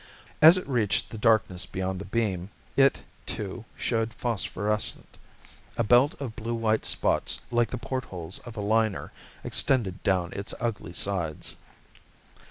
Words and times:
As 0.41 0.57
it 0.57 0.67
reached 0.67 1.11
the 1.11 1.17
darkness 1.19 1.67
beyond 1.67 2.01
the 2.01 2.05
beam 2.05 2.49
it, 2.75 3.03
too, 3.27 3.65
showed 3.77 4.15
phosphorescent. 4.15 5.15
A 5.77 5.83
belt 5.83 6.19
of 6.19 6.35
blue 6.35 6.55
white 6.55 6.85
spots 6.85 7.39
like 7.51 7.67
the 7.69 7.77
portholes 7.77 8.39
of 8.39 8.57
a 8.57 8.61
liner 8.61 9.11
extended 9.43 10.01
down 10.01 10.33
its 10.33 10.55
ugly 10.59 10.93
sides. 10.93 11.55